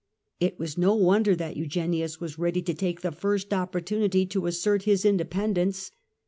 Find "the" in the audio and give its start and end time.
3.01-3.11